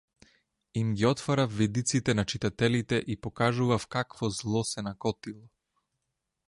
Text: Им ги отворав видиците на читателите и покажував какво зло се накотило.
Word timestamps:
Им 0.73 0.93
ги 0.93 1.05
отворав 1.05 1.57
видиците 1.57 2.13
на 2.13 2.25
читателите 2.25 2.95
и 3.07 3.21
покажував 3.21 3.87
какво 3.87 4.29
зло 4.29 4.63
се 4.63 4.81
накотило. 4.81 5.43